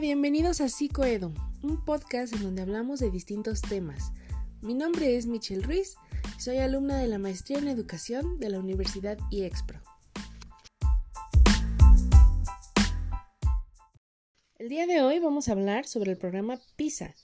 bienvenidos 0.00 0.62
a 0.62 0.70
Psicoedu, 0.70 1.34
un 1.62 1.84
podcast 1.84 2.32
en 2.32 2.42
donde 2.42 2.62
hablamos 2.62 3.00
de 3.00 3.10
distintos 3.10 3.60
temas. 3.60 4.12
Mi 4.62 4.72
nombre 4.72 5.18
es 5.18 5.26
Michelle 5.26 5.62
Ruiz, 5.62 5.96
soy 6.38 6.56
alumna 6.56 6.98
de 6.98 7.06
la 7.06 7.18
Maestría 7.18 7.58
en 7.58 7.68
Educación 7.68 8.40
de 8.40 8.48
la 8.48 8.60
Universidad 8.60 9.18
IEXPRO. 9.30 9.78
El 14.58 14.70
día 14.70 14.86
de 14.86 15.02
hoy 15.02 15.18
vamos 15.18 15.48
a 15.48 15.52
hablar 15.52 15.86
sobre 15.86 16.12
el 16.12 16.16
programa 16.16 16.58
PISA, 16.76 17.14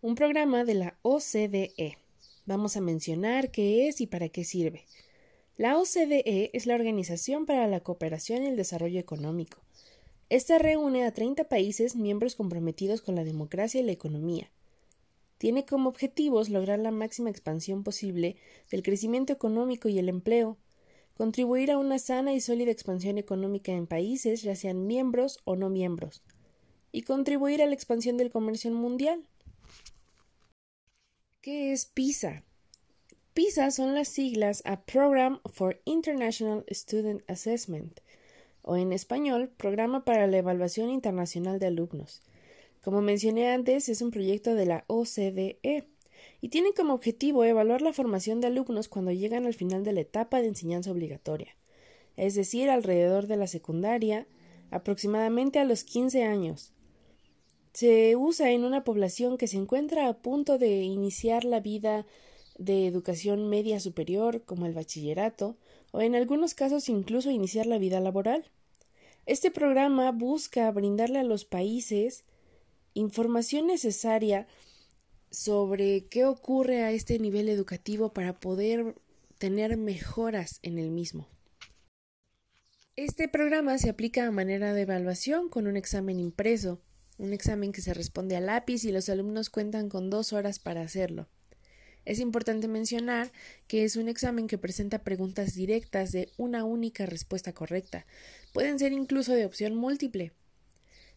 un 0.00 0.14
programa 0.14 0.64
de 0.64 0.74
la 0.74 0.98
OCDE. 1.02 1.98
Vamos 2.46 2.76
a 2.76 2.80
mencionar 2.80 3.50
qué 3.50 3.88
es 3.88 4.00
y 4.00 4.06
para 4.06 4.28
qué 4.28 4.44
sirve. 4.44 4.86
La 5.56 5.76
OCDE 5.76 6.50
es 6.52 6.66
la 6.66 6.76
Organización 6.76 7.44
para 7.44 7.66
la 7.66 7.80
Cooperación 7.80 8.44
y 8.44 8.46
el 8.46 8.56
Desarrollo 8.56 9.00
Económico 9.00 9.58
esta 10.30 10.58
reúne 10.58 11.04
a 11.04 11.12
30 11.12 11.48
países 11.48 11.96
miembros 11.96 12.36
comprometidos 12.36 13.02
con 13.02 13.16
la 13.16 13.24
democracia 13.24 13.80
y 13.80 13.84
la 13.84 13.90
economía. 13.90 14.50
Tiene 15.38 15.66
como 15.66 15.88
objetivos 15.88 16.50
lograr 16.50 16.78
la 16.78 16.92
máxima 16.92 17.30
expansión 17.30 17.82
posible 17.82 18.36
del 18.70 18.84
crecimiento 18.84 19.32
económico 19.32 19.88
y 19.88 19.98
el 19.98 20.08
empleo, 20.08 20.56
contribuir 21.14 21.72
a 21.72 21.78
una 21.78 21.98
sana 21.98 22.32
y 22.32 22.40
sólida 22.40 22.70
expansión 22.70 23.18
económica 23.18 23.72
en 23.72 23.88
países, 23.88 24.42
ya 24.42 24.54
sean 24.54 24.86
miembros 24.86 25.40
o 25.44 25.56
no 25.56 25.68
miembros, 25.68 26.22
y 26.92 27.02
contribuir 27.02 27.60
a 27.60 27.66
la 27.66 27.74
expansión 27.74 28.16
del 28.16 28.30
comercio 28.30 28.70
mundial. 28.70 29.26
¿Qué 31.40 31.72
es 31.72 31.86
PISA? 31.86 32.44
PISA 33.34 33.70
son 33.72 33.94
las 33.94 34.08
siglas 34.08 34.62
a 34.64 34.82
Program 34.82 35.40
for 35.52 35.80
International 35.86 36.64
Student 36.70 37.22
Assessment, 37.28 37.98
o 38.62 38.76
en 38.76 38.92
español, 38.92 39.50
Programa 39.56 40.04
para 40.04 40.26
la 40.26 40.38
Evaluación 40.38 40.90
Internacional 40.90 41.58
de 41.58 41.66
Alumnos. 41.66 42.22
Como 42.82 43.02
mencioné 43.02 43.50
antes, 43.50 43.88
es 43.88 44.00
un 44.00 44.10
proyecto 44.10 44.54
de 44.54 44.66
la 44.66 44.84
OCDE 44.86 45.58
y 46.40 46.48
tiene 46.48 46.72
como 46.72 46.94
objetivo 46.94 47.44
evaluar 47.44 47.82
la 47.82 47.92
formación 47.92 48.40
de 48.40 48.46
alumnos 48.46 48.88
cuando 48.88 49.12
llegan 49.12 49.46
al 49.46 49.54
final 49.54 49.84
de 49.84 49.92
la 49.92 50.00
etapa 50.00 50.40
de 50.40 50.48
enseñanza 50.48 50.90
obligatoria, 50.90 51.56
es 52.16 52.34
decir, 52.34 52.70
alrededor 52.70 53.26
de 53.26 53.36
la 53.36 53.46
secundaria, 53.46 54.26
aproximadamente 54.70 55.58
a 55.58 55.64
los 55.64 55.84
15 55.84 56.24
años. 56.24 56.72
Se 57.72 58.16
usa 58.16 58.50
en 58.50 58.64
una 58.64 58.82
población 58.84 59.36
que 59.36 59.46
se 59.46 59.56
encuentra 59.56 60.08
a 60.08 60.18
punto 60.18 60.58
de 60.58 60.82
iniciar 60.82 61.44
la 61.44 61.60
vida 61.60 62.06
de 62.58 62.86
educación 62.86 63.48
media 63.48 63.80
superior, 63.80 64.42
como 64.44 64.66
el 64.66 64.74
bachillerato, 64.74 65.56
o 65.92 66.00
en 66.00 66.14
algunos 66.14 66.54
casos 66.54 66.88
incluso 66.88 67.30
iniciar 67.30 67.66
la 67.66 67.78
vida 67.78 68.00
laboral. 68.00 68.50
Este 69.26 69.50
programa 69.50 70.10
busca 70.12 70.70
brindarle 70.70 71.18
a 71.18 71.24
los 71.24 71.44
países 71.44 72.24
información 72.94 73.66
necesaria 73.66 74.46
sobre 75.30 76.06
qué 76.06 76.24
ocurre 76.24 76.82
a 76.82 76.90
este 76.90 77.18
nivel 77.18 77.48
educativo 77.48 78.12
para 78.12 78.40
poder 78.40 78.96
tener 79.38 79.76
mejoras 79.76 80.58
en 80.62 80.78
el 80.78 80.90
mismo. 80.90 81.28
Este 82.96 83.28
programa 83.28 83.78
se 83.78 83.88
aplica 83.88 84.26
a 84.26 84.30
manera 84.30 84.74
de 84.74 84.82
evaluación 84.82 85.48
con 85.48 85.66
un 85.66 85.76
examen 85.76 86.18
impreso, 86.18 86.82
un 87.18 87.32
examen 87.32 87.72
que 87.72 87.80
se 87.80 87.94
responde 87.94 88.36
a 88.36 88.40
lápiz 88.40 88.84
y 88.84 88.92
los 88.92 89.08
alumnos 89.08 89.50
cuentan 89.50 89.88
con 89.88 90.10
dos 90.10 90.32
horas 90.32 90.58
para 90.58 90.82
hacerlo. 90.82 91.28
Es 92.04 92.18
importante 92.18 92.68
mencionar 92.68 93.30
que 93.66 93.84
es 93.84 93.96
un 93.96 94.08
examen 94.08 94.46
que 94.46 94.58
presenta 94.58 95.02
preguntas 95.02 95.54
directas 95.54 96.12
de 96.12 96.30
una 96.36 96.64
única 96.64 97.06
respuesta 97.06 97.52
correcta. 97.52 98.06
Pueden 98.52 98.78
ser 98.78 98.92
incluso 98.92 99.32
de 99.32 99.44
opción 99.44 99.74
múltiple. 99.74 100.32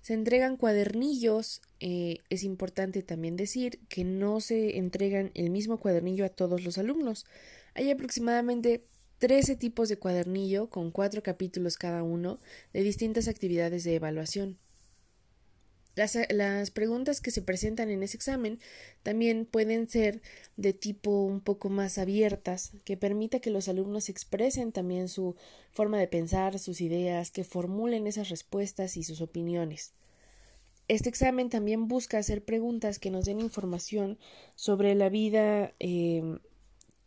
Se 0.02 0.14
entregan 0.14 0.58
cuadernillos. 0.58 1.62
Eh, 1.80 2.18
es 2.30 2.44
importante 2.44 3.04
también 3.04 3.38
decir 3.38 3.80
que 3.88 4.04
no 4.04 4.42
se 4.42 4.78
entregan 4.78 5.32
el 5.34 5.50
mismo 5.50 5.80
cuadernillo 5.80 6.26
a 6.26 6.30
todos 6.30 6.64
los 6.64 6.78
alumnos. 6.78 7.26
Hay 7.74 7.90
aproximadamente 7.90 8.84
13 9.20 9.56
tipos 9.56 9.88
de 9.88 9.98
cuadernillo 9.98 10.70
con 10.70 10.92
cuatro 10.92 11.24
capítulos 11.24 11.78
cada 11.78 12.04
uno 12.04 12.40
de 12.74 12.84
distintas 12.84 13.30
actividades 13.30 13.86
de 13.86 13.96
evaluación. 13.96 14.58
Las, 15.96 16.72
preguntas 16.72 17.22
que 17.22 17.30
se 17.30 17.44
presentan 17.44 17.92
en 17.92 18.02
ese 18.02 18.18
examen 18.18 18.60
también 19.04 19.46
pueden 19.46 19.88
ser 19.88 20.22
de 20.58 20.74
tipo 20.74 21.24
un 21.24 21.40
poco 21.40 21.70
más 21.70 22.00
abiertas, 22.00 22.72
que 22.84 22.98
permita 22.98 23.40
que 23.40 23.52
los 23.52 23.68
alumnos 23.68 24.10
expresen 24.10 24.72
también 24.72 25.08
su 25.08 25.36
forma 25.72 26.00
de 26.00 26.08
pensar, 26.08 26.58
sus 26.58 26.82
ideas, 26.82 27.30
que 27.30 27.44
formulen 27.44 28.08
esas 28.08 28.30
respuestas 28.30 28.98
y 28.98 29.04
sus 29.04 29.22
opiniones. 29.22 29.94
Este 30.88 31.10
examen 31.10 31.50
también 31.50 31.88
busca 31.88 32.18
hacer 32.18 32.44
preguntas 32.44 32.98
que 32.98 33.12
nos 33.12 33.26
den 33.26 33.40
información 33.40 34.18
sobre 34.56 34.96
la 34.96 35.10
vida 35.10 35.74
em, 35.80 36.40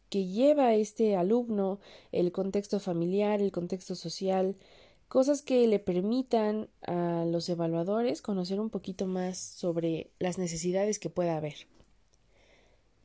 que 0.08 0.26
lleva 0.26 0.74
este 0.74 1.16
alumno, 1.16 1.80
el 2.12 2.30
contexto 2.30 2.78
familiar, 2.78 3.42
el 3.42 3.52
contexto 3.52 3.94
social, 3.96 4.56
cosas 5.08 5.42
que 5.42 5.66
le 5.66 5.78
permitan 5.78 6.68
a 6.82 7.24
los 7.26 7.48
evaluadores 7.48 8.22
conocer 8.22 8.60
un 8.60 8.70
poquito 8.70 9.06
más 9.06 9.38
sobre 9.38 10.10
las 10.18 10.38
necesidades 10.38 10.98
que 10.98 11.10
pueda 11.10 11.36
haber. 11.36 11.66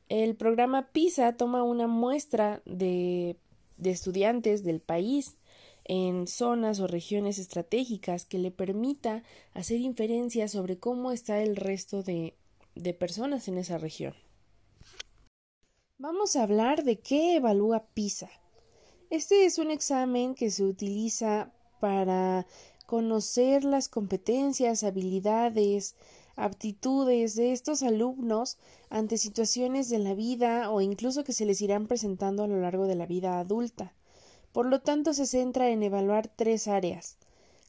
El 0.09 0.35
programa 0.35 0.91
PISA 0.91 1.37
toma 1.37 1.63
una 1.63 1.87
muestra 1.87 2.61
de, 2.65 3.37
de 3.77 3.91
estudiantes 3.91 4.63
del 4.63 4.81
país 4.81 5.37
en 5.85 6.27
zonas 6.27 6.79
o 6.79 6.87
regiones 6.87 7.39
estratégicas 7.39 8.25
que 8.25 8.37
le 8.37 8.51
permita 8.51 9.23
hacer 9.53 9.79
inferencias 9.79 10.51
sobre 10.51 10.77
cómo 10.77 11.11
está 11.11 11.41
el 11.41 11.55
resto 11.55 12.03
de, 12.03 12.35
de 12.75 12.93
personas 12.93 13.47
en 13.47 13.57
esa 13.57 13.77
región. 13.77 14.13
Vamos 15.97 16.35
a 16.35 16.43
hablar 16.43 16.83
de 16.83 16.99
qué 16.99 17.35
evalúa 17.35 17.85
PISA. 17.93 18.29
Este 19.09 19.45
es 19.45 19.59
un 19.59 19.71
examen 19.71 20.35
que 20.35 20.49
se 20.49 20.63
utiliza 20.63 21.51
para 21.81 22.47
conocer 22.85 23.65
las 23.65 23.89
competencias, 23.89 24.85
habilidades, 24.85 25.95
aptitudes 26.37 27.35
de 27.35 27.51
estos 27.51 27.83
alumnos 27.83 28.57
ante 28.89 29.17
situaciones 29.17 29.89
de 29.89 29.99
la 29.99 30.13
vida 30.13 30.71
o 30.71 30.79
incluso 30.79 31.25
que 31.25 31.33
se 31.33 31.45
les 31.45 31.59
irán 31.61 31.87
presentando 31.87 32.43
a 32.43 32.47
lo 32.47 32.61
largo 32.61 32.87
de 32.87 32.95
la 32.95 33.05
vida 33.05 33.39
adulta. 33.39 33.93
Por 34.53 34.65
lo 34.67 34.79
tanto, 34.79 35.13
se 35.13 35.25
centra 35.25 35.69
en 35.69 35.83
evaluar 35.83 36.29
tres 36.29 36.69
áreas 36.69 37.17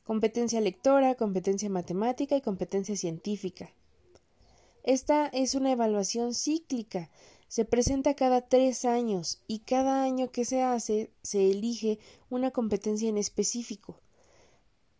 competencia 0.05 0.61
lectora, 0.61 1.15
competencia 1.15 1.71
matemática 1.71 2.37
y 2.37 2.41
competencia 2.41 2.97
científica. 2.97 3.71
Esta 4.83 5.27
es 5.29 5.55
una 5.55 5.71
evaluación 5.73 6.35
cíclica, 6.35 7.09
se 7.53 7.67
presenta 7.67 8.15
cada 8.15 8.41
tres 8.41 8.87
años 8.87 9.43
y 9.47 9.59
cada 9.59 10.05
año 10.05 10.31
que 10.31 10.47
se 10.47 10.63
hace 10.63 11.11
se 11.23 11.51
elige 11.51 11.99
una 12.31 12.51
competencia 12.51 13.11
en 13.11 13.19
específico 13.19 14.01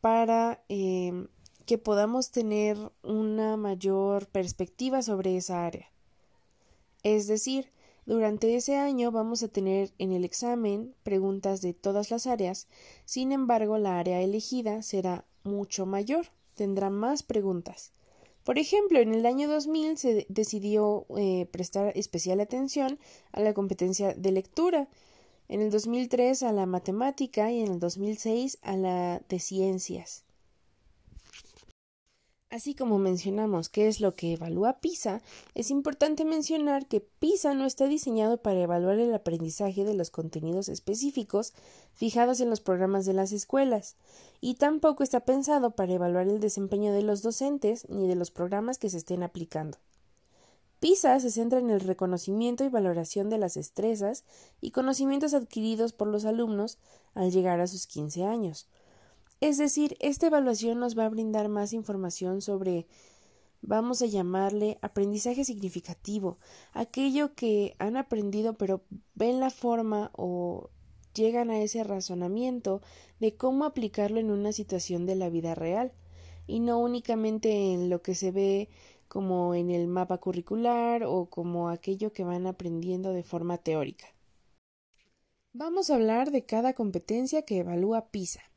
para 0.03 0.63
em, 0.69 1.29
que 1.65 1.79
podamos 1.79 2.31
tener 2.31 2.77
una 3.03 3.57
mayor 3.57 4.27
perspectiva 4.27 5.01
sobre 5.01 5.39
esa 5.39 5.65
área. 5.65 5.91
Es 7.03 7.27
decir, 7.27 7.71
durante 8.05 8.55
ese 8.55 8.77
año 8.77 9.11
vamos 9.11 9.43
a 9.43 9.49
tener 9.49 9.95
en 9.97 10.13
el 10.13 10.23
examen 10.23 10.95
preguntas 11.05 11.63
de 11.63 11.73
todas 11.73 12.11
las 12.11 12.27
áreas, 12.27 12.67
sin 13.07 13.33
embargo 13.33 13.79
la 13.79 13.99
área 13.99 14.21
elegida 14.21 14.83
será 14.83 15.25
mucho 15.43 15.87
mayor, 15.87 16.27
tendrá 16.55 16.91
más 16.91 17.23
preguntas. 17.23 17.93
Por 18.45 18.59
ejemplo, 18.59 18.99
en 18.99 19.15
el 19.15 19.25
año 19.25 19.49
2000 19.49 19.99
se 19.99 20.27
decidió 20.29 21.07
eh, 21.17 21.47
prestar 21.51 21.97
especial 21.97 22.41
atención 22.41 22.99
a 23.31 23.41
la 23.41 23.55
competencia 23.55 24.15
de 24.15 24.33
lectura, 24.33 24.89
en 25.49 25.61
el 25.61 25.71
2003 25.71 26.43
a 26.43 26.53
la 26.53 26.67
matemática 26.67 27.53
y 27.53 27.61
en 27.61 27.73
el 27.73 27.79
2006 27.79 28.59
a 28.63 28.77
la 28.77 29.23
de 29.29 29.39
ciencias. 29.39 30.25
Así 32.53 32.75
como 32.75 32.99
mencionamos 32.99 33.71
qué 33.71 33.89
es 33.89 34.01
lo 34.01 34.15
que 34.15 34.35
evalúa 34.35 34.79
PISA, 34.81 35.23
es 35.55 35.71
importante 35.71 36.27
mencionar 36.27 36.87
que 36.87 37.01
PISA 37.01 37.55
no 37.55 37.65
está 37.65 37.87
diseñado 37.87 38.43
para 38.43 38.61
evaluar 38.61 38.99
el 38.99 39.15
aprendizaje 39.15 39.85
de 39.85 39.95
los 39.95 40.11
contenidos 40.11 40.69
específicos 40.69 41.55
fijados 41.95 42.41
en 42.41 42.51
los 42.51 42.61
programas 42.61 43.07
de 43.07 43.15
las 43.15 43.33
escuelas, 43.33 43.97
y 44.43 44.57
tampoco 44.57 45.03
está 45.03 45.21
pensado 45.21 45.71
para 45.71 45.95
evaluar 45.95 46.29
el 46.29 46.41
desempeño 46.41 46.93
de 46.93 47.01
los 47.01 47.23
docentes 47.23 47.89
ni 47.89 48.07
de 48.07 48.17
los 48.17 48.31
programas 48.31 48.77
que 48.77 48.91
se 48.91 48.99
estén 48.99 49.23
aplicando. 49.23 49.79
PISA 50.79 51.21
se 51.21 51.31
centra 51.31 51.59
en 51.59 51.71
el 51.71 51.81
reconocimiento 51.81 52.65
y 52.65 52.69
valoración 52.69 53.31
de 53.31 53.39
las 53.39 53.55
destrezas 53.55 54.25
y 54.61 54.73
conocimientos 54.73 55.33
adquiridos 55.33 55.95
por 55.95 56.09
los 56.09 56.27
alumnos 56.27 56.77
al 57.15 57.31
llegar 57.31 57.61
a 57.61 57.67
sus 57.67 57.87
15 57.87 58.25
años. 58.25 58.69
Es 59.43 59.59
decir, 59.59 59.97
esta 59.99 60.29
evaluación 60.29 60.79
nos 60.79 60.97
va 60.97 61.05
a 61.05 61.09
brindar 61.09 61.49
más 61.49 61.73
información 61.73 62.41
sobre 62.43 62.87
vamos 63.61 64.01
a 64.01 64.07
llamarle 64.07 64.79
aprendizaje 64.83 65.45
significativo, 65.45 66.39
aquello 66.73 67.35
que 67.35 67.75
han 67.81 67.97
aprendido 67.97 68.55
pero 68.55 68.85
ven 69.17 69.41
la 69.41 69.51
forma 69.51 70.13
o 70.15 70.71
llegan 71.13 71.51
a 71.51 71.61
ese 71.61 71.83
razonamiento 71.83 72.83
de 73.19 73.35
cómo 73.37 73.65
aplicarlo 73.65 74.21
en 74.21 74.31
una 74.31 74.53
situación 74.53 75.07
de 75.07 75.17
la 75.17 75.29
vida 75.29 75.57
real. 75.57 75.93
y 76.47 76.61
no 76.61 76.79
únicamente 76.79 77.73
en 77.73 77.91
lo 77.91 78.01
que 78.01 78.15
se 78.15 78.31
ve 78.31 78.69
como 79.09 79.57
en 79.57 79.71
el 79.71 79.89
mapa 79.89 80.19
curricular 80.19 81.03
o 81.03 81.27
como 81.27 81.69
aquello 81.69 82.13
que 82.13 82.23
van 82.23 82.47
aprendiendo 82.47 83.13
de 83.13 83.25
forma 83.25 83.59
teórica. 83.59 84.07
Vamos 85.53 85.91
a 85.91 85.97
hablar 85.97 86.31
de 86.31 86.45
cada 86.47 86.75
competencia 86.75 87.43
que 87.43 87.59
evalúa 87.59 88.09
PISA. 88.11 88.52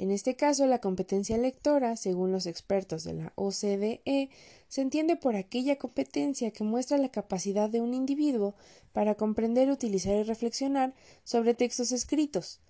En 0.00 0.10
este 0.10 0.34
caso, 0.34 0.64
la 0.64 0.80
competencia 0.80 1.36
lectora, 1.36 1.94
según 1.94 2.32
los 2.32 2.46
expertos 2.46 3.04
de 3.04 3.12
la 3.12 3.34
OCDE, 3.34 4.30
se 4.66 4.80
entiende 4.80 5.14
por 5.14 5.36
aquella 5.36 5.76
competencia 5.76 6.52
que 6.52 6.64
muestra 6.64 6.96
la 6.96 7.10
capacidad 7.10 7.68
de 7.68 7.82
un 7.82 7.92
individuo 7.92 8.54
para 8.94 9.14
comprender, 9.16 9.70
utilizar 9.70 10.16
y 10.16 10.22
reflexionar 10.22 10.94
sobre 11.22 11.52
textos 11.52 11.92
escritos, 11.92 12.60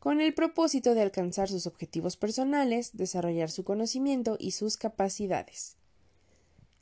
con 0.00 0.20
el 0.20 0.34
propósito 0.34 0.94
de 0.94 1.02
alcanzar 1.02 1.48
sus 1.48 1.68
objetivos 1.68 2.16
personales, 2.16 2.90
desarrollar 2.94 3.52
su 3.52 3.62
conocimiento 3.62 4.36
y 4.40 4.50
sus 4.50 4.76
capacidades. 4.76 5.76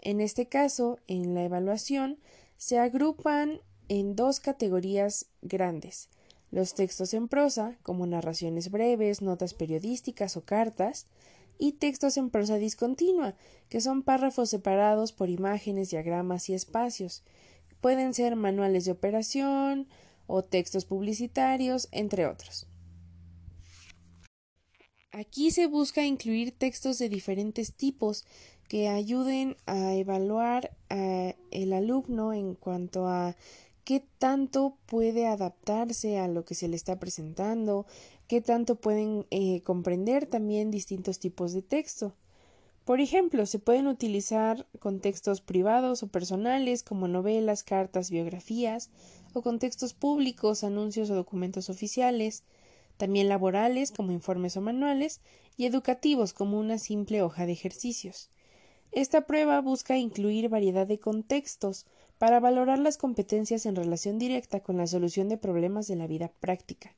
En 0.00 0.22
este 0.22 0.46
caso, 0.46 1.00
en 1.06 1.34
la 1.34 1.44
evaluación, 1.44 2.19
se 2.56 2.78
agrupan 2.78 3.60
en 3.88 4.16
dos 4.16 4.40
categorías 4.40 5.26
grandes 5.43 6.08
los 6.50 6.75
textos 6.75 7.15
en 7.15 7.29
prosa, 7.29 7.79
como 7.83 8.06
narraciones 8.06 8.71
breves, 8.71 9.23
notas 9.23 9.55
periodísticas 9.55 10.37
o 10.37 10.45
cartas, 10.45 11.06
y 11.59 11.73
textos 11.73 12.17
en 12.17 12.31
prosa 12.31 12.56
discontinua, 12.56 13.35
que 13.69 13.81
son 13.81 14.03
párrafos 14.03 14.50
separados 14.50 15.12
por 15.12 15.29
imágenes, 15.29 15.91
diagramas 15.91 16.49
y 16.49 16.55
espacios. 16.55 17.25
Pueden 17.81 18.15
ser 18.15 18.37
manuales 18.37 18.85
de 18.85 18.93
operación 18.93 19.89
o 20.27 20.45
textos 20.45 20.85
publicitarios, 20.85 21.89
entre 21.91 22.27
otros. 22.27 22.67
Aquí 25.11 25.51
se 25.51 25.67
busca 25.67 26.05
incluir 26.05 26.56
textos 26.56 26.99
de 26.99 27.09
diferentes 27.09 27.75
tipos 27.75 28.25
que 28.69 28.89
ayuden 28.89 29.56
a 29.67 29.94
evaluar 29.94 30.77
al 30.91 31.73
alumno 31.73 32.33
en 32.33 32.55
cuanto 32.55 33.09
a 33.09 33.35
qué 33.88 34.05
tanto 34.19 34.76
puede 34.85 35.26
adaptarse 35.26 36.19
a 36.19 36.29
lo 36.29 36.44
que 36.44 36.55
se 36.55 36.69
le 36.69 36.76
está 36.76 36.99
presentando, 37.00 37.87
qué 38.26 38.43
tanto 38.43 38.75
pueden 38.75 39.25
eh, 39.31 39.62
comprender 39.62 40.26
también 40.26 40.70
distintos 40.70 41.19
tipos 41.19 41.55
de 41.55 41.62
texto. 41.62 42.14
Por 42.85 43.00
ejemplo, 43.00 43.46
se 43.46 43.58
pueden 43.58 43.87
utilizar 43.87 44.67
contextos 44.79 45.40
privados 45.40 46.02
o 46.02 46.08
personales 46.08 46.82
como 46.82 47.08
novelas, 47.08 47.62
cartas, 47.62 48.11
biografías, 48.11 48.90
o 49.32 49.40
contextos 49.40 49.94
públicos, 49.94 50.64
anuncios 50.64 51.08
o 51.08 51.14
documentos 51.14 51.70
oficiales, 51.70 52.43
también 52.99 53.31
laborales 53.31 53.91
como 53.91 54.12
informes 54.12 54.55
o 54.58 54.61
manuales, 54.61 55.23
y 55.56 55.64
educativos 55.64 56.34
como 56.34 56.58
una 56.58 56.76
simple 56.76 57.23
hoja 57.23 57.46
de 57.46 57.52
ejercicios. 57.52 58.29
Esta 58.93 59.26
prueba 59.26 59.62
busca 59.62 59.96
incluir 59.96 60.50
variedad 60.50 60.87
de 60.87 60.99
contextos, 60.99 61.87
para 62.19 62.41
valorar 62.41 62.79
las 62.79 62.99
competencias 62.99 63.65
en 63.65 63.76
relación 63.76 64.19
directa 64.19 64.61
con 64.61 64.76
la 64.76 64.87
solución 64.87 65.29
de 65.29 65.38
problemas 65.38 65.87
de 65.87 65.97
la 65.97 66.06
vida 66.06 66.32
práctica. 66.41 66.94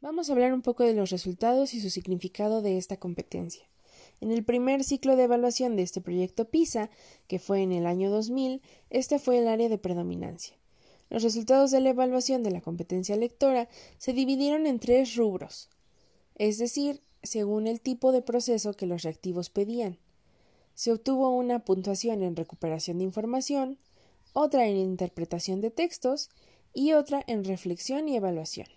Vamos 0.00 0.28
a 0.28 0.32
hablar 0.32 0.52
un 0.54 0.62
poco 0.62 0.84
de 0.84 0.94
los 0.94 1.10
resultados 1.10 1.74
y 1.74 1.80
su 1.80 1.90
significado 1.90 2.62
de 2.62 2.78
esta 2.78 2.96
competencia. 2.96 3.68
En 4.20 4.30
el 4.30 4.44
primer 4.44 4.82
ciclo 4.84 5.16
de 5.16 5.24
evaluación 5.24 5.76
de 5.76 5.82
este 5.82 6.00
proyecto 6.00 6.46
PISA, 6.46 6.90
que 7.26 7.38
fue 7.38 7.62
en 7.62 7.72
el 7.72 7.86
año 7.86 8.10
2000, 8.10 8.62
este 8.90 9.18
fue 9.18 9.38
el 9.38 9.48
área 9.48 9.68
de 9.68 9.78
predominancia. 9.78 10.56
Los 11.10 11.22
resultados 11.22 11.70
de 11.70 11.80
la 11.80 11.90
evaluación 11.90 12.42
de 12.42 12.50
la 12.50 12.60
competencia 12.60 13.16
lectora 13.16 13.68
se 13.98 14.12
dividieron 14.12 14.66
en 14.66 14.78
tres 14.78 15.14
rubros, 15.14 15.68
es 16.34 16.58
decir, 16.58 17.00
según 17.22 17.66
el 17.66 17.80
tipo 17.80 18.12
de 18.12 18.22
proceso 18.22 18.74
que 18.74 18.86
los 18.86 19.02
reactivos 19.02 19.50
pedían 19.50 19.98
se 20.78 20.92
obtuvo 20.92 21.30
una 21.30 21.64
puntuación 21.64 22.22
en 22.22 22.36
recuperación 22.36 22.98
de 22.98 23.04
información, 23.04 23.78
otra 24.32 24.68
en 24.68 24.76
interpretación 24.76 25.60
de 25.60 25.72
textos 25.72 26.30
y 26.72 26.92
otra 26.92 27.24
en 27.26 27.42
reflexión 27.42 28.08
y 28.08 28.14
evaluación. 28.14 28.68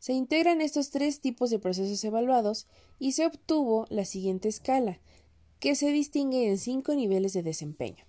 Se 0.00 0.12
integran 0.12 0.60
estos 0.60 0.90
tres 0.90 1.22
tipos 1.22 1.48
de 1.48 1.58
procesos 1.58 2.04
evaluados 2.04 2.66
y 2.98 3.12
se 3.12 3.24
obtuvo 3.24 3.86
la 3.88 4.04
siguiente 4.04 4.50
escala, 4.50 4.98
que 5.60 5.74
se 5.74 5.92
distingue 5.92 6.46
en 6.50 6.58
cinco 6.58 6.94
niveles 6.94 7.32
de 7.32 7.42
desempeño. 7.42 8.04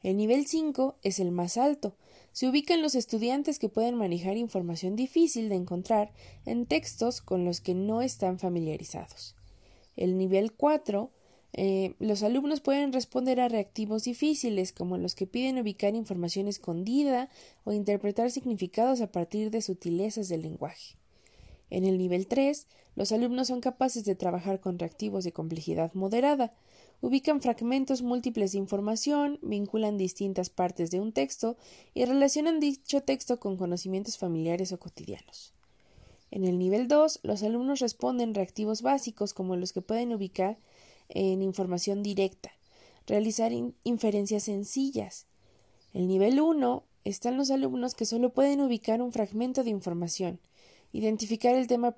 El 0.00 0.16
nivel 0.16 0.46
5 0.46 0.96
es 1.02 1.20
el 1.20 1.30
más 1.30 1.58
alto. 1.58 1.94
Se 2.32 2.48
ubican 2.48 2.80
los 2.80 2.94
estudiantes 2.94 3.58
que 3.58 3.68
pueden 3.68 3.96
manejar 3.96 4.38
información 4.38 4.96
difícil 4.96 5.50
de 5.50 5.56
encontrar 5.56 6.10
en 6.46 6.64
textos 6.64 7.20
con 7.20 7.44
los 7.44 7.60
que 7.60 7.74
no 7.74 8.00
están 8.00 8.38
familiarizados. 8.38 9.36
El 9.94 10.16
nivel 10.16 10.54
4 10.54 11.12
eh, 11.54 11.94
los 11.98 12.22
alumnos 12.22 12.60
pueden 12.60 12.92
responder 12.92 13.40
a 13.40 13.48
reactivos 13.48 14.04
difíciles, 14.04 14.72
como 14.72 14.96
los 14.96 15.14
que 15.14 15.26
piden 15.26 15.58
ubicar 15.58 15.94
información 15.94 16.48
escondida 16.48 17.28
o 17.64 17.72
interpretar 17.72 18.30
significados 18.30 19.00
a 19.00 19.12
partir 19.12 19.50
de 19.50 19.60
sutilezas 19.60 20.28
del 20.28 20.42
lenguaje. 20.42 20.96
En 21.68 21.84
el 21.84 21.98
nivel 21.98 22.26
3, 22.26 22.66
los 22.96 23.12
alumnos 23.12 23.48
son 23.48 23.60
capaces 23.60 24.04
de 24.04 24.14
trabajar 24.14 24.60
con 24.60 24.78
reactivos 24.78 25.24
de 25.24 25.32
complejidad 25.32 25.92
moderada, 25.94 26.54
ubican 27.00 27.40
fragmentos 27.40 28.02
múltiples 28.02 28.52
de 28.52 28.58
información, 28.58 29.38
vinculan 29.42 29.98
distintas 29.98 30.50
partes 30.50 30.90
de 30.90 31.00
un 31.00 31.12
texto 31.12 31.56
y 31.94 32.04
relacionan 32.04 32.60
dicho 32.60 33.02
texto 33.02 33.40
con 33.40 33.56
conocimientos 33.56 34.18
familiares 34.18 34.72
o 34.72 34.78
cotidianos. 34.78 35.52
En 36.30 36.44
el 36.44 36.58
nivel 36.58 36.88
2, 36.88 37.20
los 37.24 37.42
alumnos 37.42 37.80
responden 37.80 38.34
reactivos 38.34 38.80
básicos 38.80 39.34
como 39.34 39.56
los 39.56 39.72
que 39.72 39.82
pueden 39.82 40.14
ubicar 40.14 40.58
en 41.14 41.42
información 41.42 42.02
directa, 42.02 42.52
realizar 43.06 43.52
inferencias 43.84 44.44
sencillas. 44.44 45.26
El 45.92 46.08
nivel 46.08 46.40
1 46.40 46.84
están 47.04 47.36
los 47.36 47.50
alumnos 47.50 47.94
que 47.94 48.06
solo 48.06 48.30
pueden 48.32 48.60
ubicar 48.60 49.02
un 49.02 49.12
fragmento 49.12 49.64
de 49.64 49.70
información, 49.70 50.40
identificar 50.92 51.54
el 51.54 51.66
tema 51.66 51.92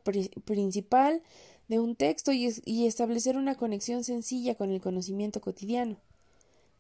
principal 0.45 1.23
de 1.69 1.79
un 1.79 1.97
texto 1.97 2.33
y, 2.33 2.53
y 2.65 2.87
establecer 2.87 3.37
una 3.37 3.55
conexión 3.55 4.05
sencilla 4.05 4.55
con 4.55 4.71
el 4.71 4.81
conocimiento 4.81 5.41
cotidiano. 5.41 5.97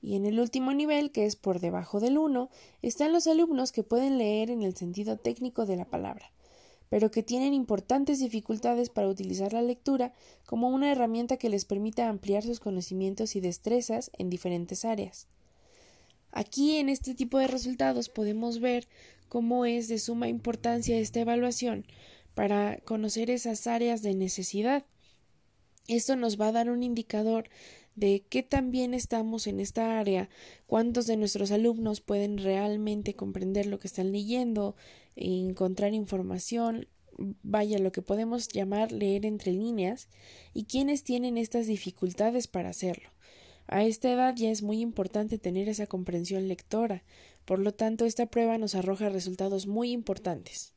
Y 0.03 0.17
en 0.17 0.27
el 0.27 0.39
último 0.39 0.75
nivel, 0.75 1.13
que 1.13 1.25
es 1.25 1.37
por 1.37 1.61
debajo 1.61 1.99
del 1.99 2.19
1, 2.19 2.51
están 2.83 3.13
los 3.13 3.27
alumnos 3.27 3.73
que 3.73 3.83
pueden 3.83 4.19
leer 4.19 4.51
en 4.51 4.63
el 4.63 4.77
sentido 4.77 5.17
técnico 5.17 5.65
de 5.65 5.77
la 5.77 5.87
palabra, 5.87 6.31
pero 6.94 7.11
que 7.11 7.25
tienen 7.25 7.55
importantes 7.55 8.20
dificultades 8.20 8.89
para 8.89 9.08
utilizar 9.08 9.53
la 9.53 9.63
lectura 9.63 10.13
como 10.46 10.69
una 10.69 10.93
herramienta 10.93 11.39
que 11.39 11.48
les 11.48 11.65
permita 11.65 12.08
ampliar 12.08 12.44
sus 12.44 12.60
conocimientos 12.60 13.34
y 13.34 13.41
destrezas 13.41 14.13
en 14.17 14.31
diferentes 14.31 14.84
áreas. 14.84 15.27
Aquí 16.31 16.77
en 16.77 16.89
este 16.89 17.17
tipo 17.17 17.41
de 17.41 17.48
resultados 17.48 18.08
podemos 18.08 18.60
ver 18.60 18.86
cómo 19.29 19.67
es 19.67 19.89
de 19.89 19.98
suma 19.98 20.29
importancia 20.29 20.96
esta 20.96 21.19
evaluación 21.19 21.84
para 22.36 22.79
conocer 22.84 23.29
esas 23.29 23.67
áreas 23.67 24.03
de 24.03 24.15
necesidad. 24.15 24.84
Esto 25.89 26.15
nos 26.15 26.41
va 26.41 26.46
a 26.46 26.53
dar 26.53 26.70
un 26.70 26.84
indicador 26.84 27.48
de 27.96 28.24
qué 28.29 28.44
tan 28.44 28.70
bien 28.70 28.94
estamos 28.94 29.48
en 29.48 29.58
esta 29.58 29.98
área, 29.98 30.29
cuántos 30.69 31.08
de 31.08 31.17
nuestros 31.17 31.51
alumnos 31.51 32.01
pueden 32.01 32.39
realmente 32.39 33.15
comprender 33.15 33.67
lo 33.67 33.81
que 33.81 33.89
están 33.89 34.13
leyendo, 34.13 34.77
encontrar 35.17 35.94
información, 35.94 36.89
vaya 37.43 37.79
lo 37.79 37.93
que 37.93 38.03
podemos 38.03 38.49
llamar 38.49 38.93
leer 38.93 39.27
entre 39.27 39.53
líneas, 39.53 40.09
y 40.53 40.65
quiénes 40.65 41.05
tienen 41.05 41.39
estas 41.39 41.67
dificultades 41.67 42.49
para 42.49 42.71
hacerlo. 42.71 43.11
A 43.67 43.85
esta 43.85 44.13
edad 44.13 44.35
ya 44.37 44.51
es 44.51 44.63
muy 44.63 44.81
importante 44.81 45.39
tener 45.39 45.69
esa 45.69 45.87
comprensión 45.87 46.49
lectora, 46.49 47.03
por 47.44 47.59
lo 47.59 47.73
tanto 47.73 48.05
esta 48.05 48.27
prueba 48.27 48.59
nos 48.59 48.75
arroja 48.75 49.09
resultados 49.09 49.67
muy 49.67 49.91
importantes. 49.93 50.75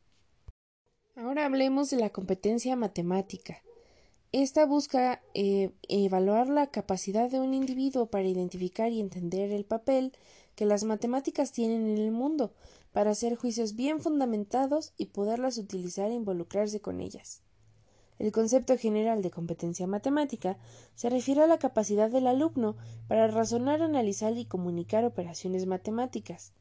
Ahora 1.16 1.46
hablemos 1.46 1.90
de 1.90 1.98
la 1.98 2.12
competencia 2.12 2.76
matemática. 2.76 3.64
Esta 4.32 4.66
busca 4.66 5.22
eh, 5.34 5.72
evaluar 5.88 6.48
la 6.48 6.68
capacidad 6.68 7.30
de 7.30 7.40
un 7.40 7.54
individuo 7.54 8.08
para 8.08 8.28
identificar 8.28 8.92
y 8.92 9.00
entender 9.00 9.52
el 9.52 9.66
papel 9.66 10.14
que 10.56 10.66
las 10.66 10.84
matemáticas 10.84 11.52
tienen 11.52 11.88
en 11.88 11.98
el 11.98 12.12
mundo, 12.12 12.54
para 12.98 13.12
hacer 13.12 13.36
juicios 13.36 13.76
bien 13.76 14.02
fundamentados 14.02 14.92
y 14.98 15.06
poderlas 15.06 15.60
utilizar 15.60 16.10
e 16.10 16.16
involucrarse 16.16 16.80
con 16.80 17.00
ellas. 17.00 17.44
El 18.18 18.32
concepto 18.32 18.76
general 18.76 19.22
de 19.22 19.30
competencia 19.30 19.86
matemática 19.86 20.58
se 20.96 21.12
refiere 21.12 21.44
a 21.44 21.46
la 21.46 21.60
capacidad 21.60 22.10
del 22.10 22.26
alumno 22.26 22.76
para 23.08 23.28
razonar, 23.28 23.84
analizar 23.84 24.36
y 24.36 24.46
comunicar 24.46 25.06
operaciones 25.06 25.68
matemáticas. 25.68 26.54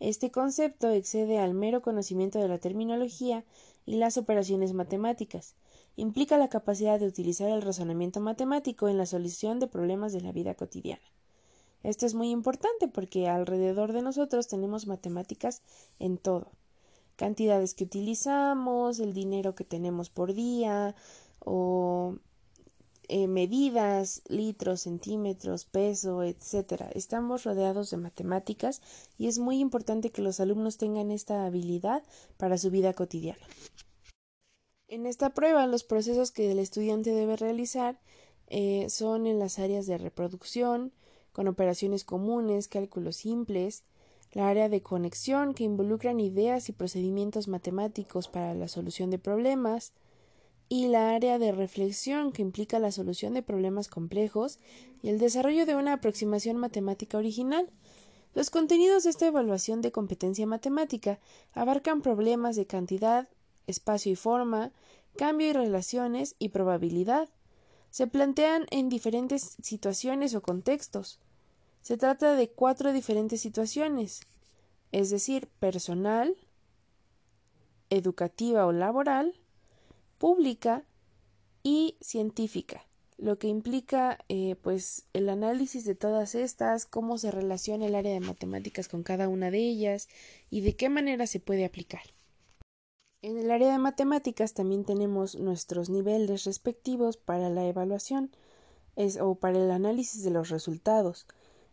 Este 0.00 0.30
concepto 0.30 0.90
excede 0.90 1.38
al 1.38 1.54
mero 1.54 1.80
conocimiento 1.80 2.38
de 2.38 2.48
la 2.48 2.58
terminología 2.58 3.46
y 3.86 3.96
las 3.96 4.18
operaciones 4.18 4.74
matemáticas, 4.74 5.54
implica 5.96 6.36
la 6.36 6.50
capacidad 6.50 7.00
de 7.00 7.06
utilizar 7.06 7.48
el 7.48 7.62
razonamiento 7.62 8.20
matemático 8.20 8.90
en 8.90 8.98
la 8.98 9.06
solución 9.06 9.60
de 9.60 9.66
problemas 9.66 10.12
de 10.12 10.20
la 10.20 10.32
vida 10.32 10.54
cotidiana. 10.54 11.00
Esto 11.82 12.06
es 12.06 12.14
muy 12.14 12.30
importante 12.30 12.88
porque 12.88 13.28
alrededor 13.28 13.92
de 13.92 14.02
nosotros 14.02 14.48
tenemos 14.48 14.86
matemáticas 14.86 15.62
en 15.98 16.18
todo. 16.18 16.52
Cantidades 17.16 17.74
que 17.74 17.84
utilizamos, 17.84 19.00
el 19.00 19.14
dinero 19.14 19.54
que 19.54 19.64
tenemos 19.64 20.10
por 20.10 20.34
día 20.34 20.94
o 21.38 22.16
eh, 23.12 23.26
medidas, 23.26 24.22
litros, 24.28 24.82
centímetros, 24.82 25.64
peso, 25.64 26.22
etc. 26.22 26.84
Estamos 26.94 27.42
rodeados 27.42 27.90
de 27.90 27.96
matemáticas 27.96 28.82
y 29.18 29.26
es 29.26 29.40
muy 29.40 29.58
importante 29.58 30.10
que 30.10 30.22
los 30.22 30.38
alumnos 30.38 30.76
tengan 30.76 31.10
esta 31.10 31.44
habilidad 31.44 32.04
para 32.36 32.56
su 32.56 32.70
vida 32.70 32.92
cotidiana. 32.92 33.44
En 34.86 35.06
esta 35.06 35.34
prueba, 35.34 35.66
los 35.66 35.82
procesos 35.82 36.30
que 36.30 36.52
el 36.52 36.60
estudiante 36.60 37.10
debe 37.10 37.36
realizar 37.36 38.00
eh, 38.46 38.86
son 38.90 39.26
en 39.26 39.40
las 39.40 39.58
áreas 39.58 39.86
de 39.86 39.98
reproducción, 39.98 40.92
con 41.32 41.48
operaciones 41.48 42.04
comunes, 42.04 42.68
cálculos 42.68 43.16
simples, 43.16 43.84
la 44.32 44.48
área 44.48 44.68
de 44.68 44.82
conexión 44.82 45.54
que 45.54 45.64
involucran 45.64 46.20
ideas 46.20 46.68
y 46.68 46.72
procedimientos 46.72 47.48
matemáticos 47.48 48.28
para 48.28 48.54
la 48.54 48.68
solución 48.68 49.10
de 49.10 49.18
problemas, 49.18 49.92
y 50.72 50.86
la 50.86 51.10
área 51.10 51.40
de 51.40 51.50
reflexión 51.50 52.30
que 52.30 52.42
implica 52.42 52.78
la 52.78 52.92
solución 52.92 53.34
de 53.34 53.42
problemas 53.42 53.88
complejos 53.88 54.60
y 55.02 55.08
el 55.08 55.18
desarrollo 55.18 55.66
de 55.66 55.74
una 55.74 55.94
aproximación 55.94 56.56
matemática 56.56 57.18
original. 57.18 57.68
Los 58.34 58.50
contenidos 58.50 59.02
de 59.02 59.10
esta 59.10 59.26
evaluación 59.26 59.80
de 59.80 59.90
competencia 59.90 60.46
matemática 60.46 61.18
abarcan 61.54 62.02
problemas 62.02 62.54
de 62.54 62.66
cantidad, 62.66 63.28
espacio 63.66 64.12
y 64.12 64.14
forma, 64.14 64.70
cambio 65.16 65.48
y 65.48 65.52
relaciones 65.52 66.36
y 66.38 66.50
probabilidad. 66.50 67.28
Se 67.90 68.06
plantean 68.06 68.66
en 68.70 68.88
diferentes 68.88 69.56
situaciones 69.62 70.34
o 70.34 70.42
contextos. 70.42 71.18
Se 71.82 71.96
trata 71.96 72.34
de 72.34 72.48
cuatro 72.48 72.92
diferentes 72.92 73.40
situaciones, 73.40 74.20
es 74.92 75.10
decir, 75.10 75.48
personal, 75.58 76.36
educativa 77.90 78.66
o 78.66 78.72
laboral, 78.72 79.34
pública 80.18 80.84
y 81.62 81.96
científica, 82.00 82.84
lo 83.18 83.38
que 83.38 83.48
implica 83.48 84.18
eh, 84.28 84.56
pues 84.62 85.04
el 85.12 85.28
análisis 85.28 85.84
de 85.84 85.94
todas 85.94 86.34
estas, 86.34 86.86
cómo 86.86 87.18
se 87.18 87.30
relaciona 87.30 87.86
el 87.86 87.94
área 87.94 88.12
de 88.12 88.20
matemáticas 88.20 88.88
con 88.88 89.02
cada 89.02 89.28
una 89.28 89.50
de 89.50 89.58
ellas 89.58 90.08
y 90.50 90.60
de 90.60 90.76
qué 90.76 90.88
manera 90.88 91.26
se 91.26 91.40
puede 91.40 91.64
aplicar. 91.64 92.02
En 93.22 93.36
el 93.36 93.50
área 93.50 93.70
de 93.70 93.78
matemáticas 93.78 94.54
también 94.54 94.84
tenemos 94.86 95.34
nuestros 95.34 95.90
niveles 95.90 96.44
respectivos 96.44 97.18
para 97.18 97.50
la 97.50 97.66
evaluación 97.66 98.30
o 99.20 99.34
para 99.34 99.58
el 99.58 99.70
análisis 99.70 100.22
de 100.22 100.30
los 100.30 100.48
resultados. 100.48 101.26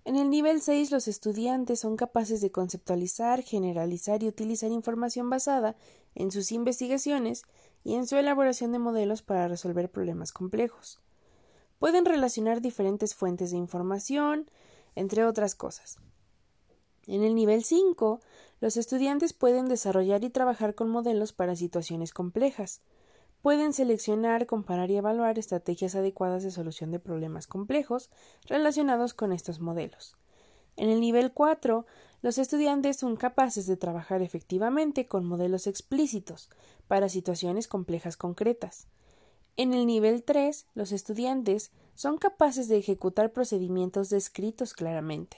En 0.03 0.17
el 0.17 0.29
nivel 0.29 0.61
6 0.61 0.91
los 0.91 1.07
estudiantes 1.07 1.79
son 1.79 1.95
capaces 1.95 2.41
de 2.41 2.51
conceptualizar, 2.51 3.43
generalizar 3.43 4.23
y 4.23 4.27
utilizar 4.27 4.71
información 4.71 5.29
basada 5.29 5.77
en 6.15 6.31
sus 6.31 6.51
investigaciones 6.51 7.43
y 7.85 7.95
en 7.95 8.07
su 8.07 8.17
elaboración 8.17 8.73
de 8.73 8.79
modelos 8.79 9.21
para 9.21 9.47
resolver 9.47 9.89
problemas 9.89 10.33
complejos. 10.33 10.99
Pueden 11.79 12.03
relacionar 12.03 12.59
diferentes 12.59 13.15
fuentes 13.15 13.51
de 13.51 13.57
información, 13.57 14.51
entre 14.95 15.23
otras 15.23 15.55
cosas. 15.55 15.97
En 17.05 17.23
el 17.23 17.35
nivel 17.35 17.63
5, 17.63 18.19
los 18.59 18.77
estudiantes 18.77 19.33
pueden 19.33 19.67
desarrollar 19.67 20.23
y 20.23 20.29
trabajar 20.29 20.73
con 20.73 20.89
modelos 20.89 21.31
para 21.31 21.55
situaciones 21.55 22.11
complejas. 22.11 22.81
Pueden 23.41 23.71
seleccionar, 23.71 24.47
comparar 24.47 24.89
y 24.89 24.97
evaluar 24.97 25.37
estrategias 25.37 25.95
adecuadas 25.95 26.43
de 26.43 26.51
solución 26.51 26.91
de 26.91 26.99
problemas 26.99 27.45
complejos 27.45 28.09
relacionados 28.45 29.13
con 29.13 29.31
estos 29.31 29.59
modelos. 29.59 30.17
En 30.75 30.89
el 30.89 30.99
nivel 30.99 31.31
4, 31.33 31.85
los 32.21 32.37
estudiantes 32.39 32.97
son 32.97 33.15
capaces 33.15 33.67
de 33.67 33.77
trabajar 33.77 34.21
efectivamente 34.21 35.07
con 35.07 35.25
modelos 35.25 35.67
explícitos 35.67 36.49
para 36.87 37.09
situaciones 37.09 37.67
complejas 37.67 38.17
concretas. 38.17 38.87
En 39.55 39.73
el 39.73 39.85
nivel 39.85 40.23
3, 40.23 40.67
los 40.75 40.91
estudiantes 40.91 41.71
son 41.95 42.17
capaces 42.17 42.67
de 42.67 42.77
ejecutar 42.77 43.33
procedimientos 43.33 44.09
descritos 44.09 44.73
claramente, 44.73 45.37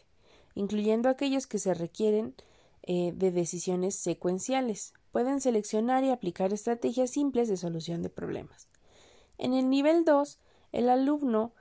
incluyendo 0.55 1.07
aquellos 1.09 1.47
que 1.47 1.57
se 1.57 1.73
requieren 1.73 2.35
eh, 2.91 3.13
de 3.15 3.29
decisiones 3.31 3.93
secuenciales. 3.93 4.95
Pueden 5.11 5.41
seleccionar 5.41 6.03
y 6.03 6.09
aplicar 6.09 6.53
estrategias 6.53 7.11
simples 7.11 7.47
de 7.47 7.55
solución 7.55 8.01
de 8.01 8.09
problemas. 8.09 8.67
En 9.37 9.53
el 9.53 9.69
nivel 9.69 10.05
2, 10.05 10.39
el 10.71 10.89
alumno 10.89 11.53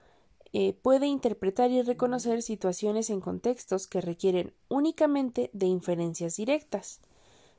eh, 0.54 0.73
puede 0.73 1.06
interpretar 1.06 1.70
y 1.70 1.82
reconocer 1.82 2.40
situaciones 2.40 3.11
en 3.11 3.20
contextos 3.20 3.87
que 3.87 4.00
requieren 4.00 4.54
únicamente 4.68 5.50
de 5.52 5.66
inferencias 5.66 6.37
directas. 6.37 7.02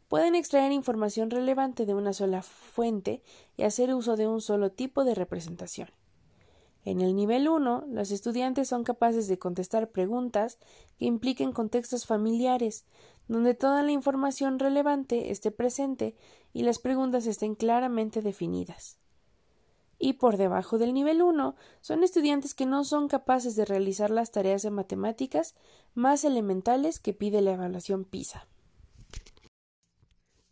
Pueden 0.08 0.34
extraer 0.34 0.72
información 0.72 1.30
relevante 1.30 1.86
de 1.86 1.94
una 1.94 2.14
sola 2.14 2.42
fuente 2.42 3.22
y 3.56 3.66
hacer 3.66 3.94
uso 3.94 4.16
de 4.16 4.28
un 4.28 4.42
solo 4.42 4.72
tipo 4.72 5.04
de 5.04 5.14
representación. 5.14 5.90
En 6.90 7.02
el 7.02 7.16
nivel 7.16 7.48
1, 7.48 7.86
los 7.90 8.10
estudiantes 8.10 8.68
son 8.68 8.84
capaces 8.84 9.28
de 9.28 9.38
contestar 9.38 9.90
preguntas 9.90 10.58
que 10.98 11.06
impliquen 11.06 11.52
contextos 11.52 12.06
familiares, 12.06 12.86
donde 13.28 13.54
toda 13.54 13.84
la 13.84 13.92
información 13.92 14.58
relevante 14.58 15.30
esté 15.30 15.52
presente 15.52 16.16
y 16.52 16.64
las 16.64 16.80
preguntas 16.80 17.28
estén 17.28 17.54
claramente 17.54 18.22
definidas 18.22 18.98
y 20.00 20.14
por 20.14 20.38
debajo 20.38 20.78
del 20.78 20.94
nivel 20.94 21.22
1 21.22 21.56
son 21.82 22.04
estudiantes 22.04 22.56
que 22.56 22.66
no 22.66 22.86
son 22.86 23.10
capaces 23.10 23.56
de 23.56 23.66
realizar 23.66 24.10
las 24.10 24.32
tareas 24.32 24.62
de 24.64 24.72
matemáticas 24.72 25.56
más 25.94 26.24
elementales 26.24 27.00
que 27.00 27.14
pide 27.14 27.42
la 27.42 27.52
evaluación 27.52 28.06
PISA. 28.06 28.48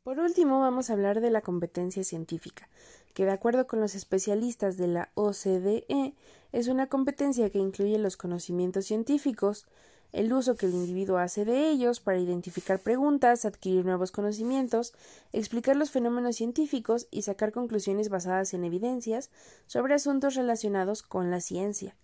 Por 0.03 0.20
último, 0.20 0.60
vamos 0.60 0.89
a 0.89 0.94
hablar 0.94 1.22
de 1.22 1.32
la 1.32 1.41
competencia 1.41 2.03
científica, 2.03 2.70
que 3.17 3.25
de 3.25 3.31
acuerdo 3.31 3.65
con 3.65 3.79
los 3.79 3.95
especialistas 3.95 4.77
de 4.77 4.86
la 4.86 5.09
OCDE 5.15 6.13
es 6.51 6.67
una 6.67 6.86
competencia 6.86 7.50
que 7.50 7.57
incluye 7.57 7.97
los 7.97 8.15
conocimientos 8.15 8.86
científicos, 8.86 9.65
el 10.13 10.31
uso 10.31 10.55
que 10.55 10.67
el 10.67 10.75
individuo 10.75 11.17
hace 11.17 11.43
de 11.43 11.67
ellos 11.67 12.00
para 12.00 12.19
identificar 12.19 12.77
preguntas, 12.77 13.43
adquirir 13.43 13.86
nuevos 13.86 14.12
conocimientos, 14.12 14.93
explicar 15.33 15.75
los 15.77 15.89
fenómenos 15.89 16.36
científicos 16.36 17.07
y 17.09 17.24
sacar 17.24 17.51
conclusiones 17.51 18.09
basadas 18.09 18.53
en 18.53 18.63
evidencias 18.63 19.31
sobre 19.65 19.95
asuntos 19.95 20.36
relacionados 20.36 21.01
con 21.01 21.31
la 21.31 21.41
ciencia. 21.41 21.95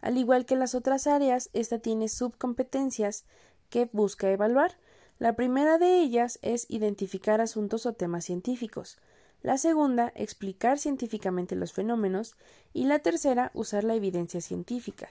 Al 0.00 0.16
igual 0.16 0.46
que 0.46 0.54
las 0.54 0.76
otras 0.76 1.08
áreas, 1.08 1.50
esta 1.54 1.80
tiene 1.80 2.08
subcompetencias 2.08 3.24
que 3.68 3.90
busca 3.92 4.30
evaluar. 4.30 4.78
La 5.18 5.34
primera 5.34 5.78
de 5.78 5.98
ellas 5.98 6.38
es 6.40 6.66
identificar 6.68 7.40
asuntos 7.40 7.84
o 7.84 7.94
temas 7.94 8.26
científicos. 8.26 8.98
La 9.42 9.58
segunda, 9.58 10.12
explicar 10.14 10.78
científicamente 10.78 11.56
los 11.56 11.72
fenómenos. 11.72 12.36
Y 12.72 12.84
la 12.84 13.00
tercera, 13.00 13.50
usar 13.54 13.84
la 13.84 13.94
evidencia 13.94 14.40
científica. 14.40 15.10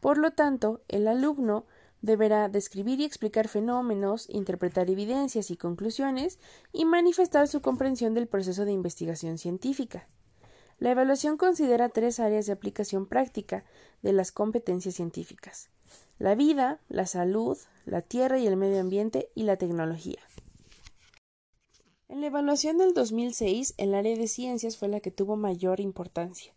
Por 0.00 0.18
lo 0.18 0.30
tanto, 0.30 0.82
el 0.88 1.08
alumno 1.08 1.66
Deberá 2.02 2.48
describir 2.48 3.00
y 3.00 3.04
explicar 3.04 3.48
fenómenos, 3.48 4.26
interpretar 4.30 4.88
evidencias 4.88 5.50
y 5.50 5.56
conclusiones 5.56 6.38
y 6.72 6.86
manifestar 6.86 7.46
su 7.46 7.60
comprensión 7.60 8.14
del 8.14 8.26
proceso 8.26 8.64
de 8.64 8.72
investigación 8.72 9.36
científica. 9.36 10.08
La 10.78 10.92
evaluación 10.92 11.36
considera 11.36 11.90
tres 11.90 12.18
áreas 12.18 12.46
de 12.46 12.52
aplicación 12.52 13.04
práctica 13.06 13.64
de 14.00 14.14
las 14.14 14.32
competencias 14.32 14.94
científicas 14.94 15.68
la 16.20 16.34
vida, 16.34 16.80
la 16.90 17.06
salud, 17.06 17.56
la 17.86 18.02
tierra 18.02 18.38
y 18.38 18.46
el 18.46 18.56
medio 18.56 18.80
ambiente 18.80 19.30
y 19.34 19.44
la 19.44 19.56
tecnología. 19.56 20.18
En 22.10 22.22
la 22.22 22.26
evaluación 22.26 22.76
del 22.76 22.92
2006, 22.92 23.74
el 23.76 23.94
área 23.94 24.16
de 24.16 24.26
ciencias 24.26 24.76
fue 24.76 24.88
la 24.88 24.98
que 24.98 25.12
tuvo 25.12 25.36
mayor 25.36 25.78
importancia. 25.78 26.52